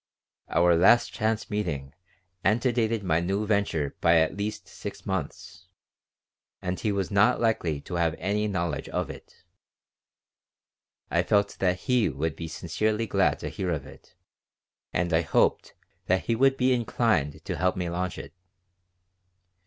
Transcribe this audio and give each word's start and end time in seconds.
Our 0.49 0.75
last 0.75 1.13
chance 1.13 1.47
meeting 1.51 1.93
antedated 2.43 3.03
my 3.03 3.19
new 3.19 3.45
venture 3.45 3.95
by 4.01 4.17
at 4.17 4.35
least 4.35 4.67
six 4.67 5.05
months, 5.05 5.67
and 6.59 6.79
he 6.79 6.91
was 6.91 7.11
not 7.11 7.39
likely 7.39 7.81
to 7.81 7.93
have 8.01 8.15
any 8.17 8.47
knowledge 8.47 8.89
of 8.89 9.11
it. 9.11 9.43
I 11.11 11.21
felt 11.21 11.55
that 11.59 11.81
he 11.81 12.09
would 12.09 12.35
be 12.35 12.47
sincerely 12.47 13.05
glad 13.05 13.37
to 13.41 13.49
hear 13.49 13.69
of 13.69 13.85
it 13.85 14.15
and 14.91 15.13
I 15.13 15.21
hoped 15.21 15.75
that 16.07 16.23
he 16.25 16.33
would 16.35 16.57
be 16.57 16.73
inclined 16.73 17.45
to 17.45 17.55
help 17.57 17.75
me 17.77 17.87
launch 17.87 18.17
it. 18.17 18.33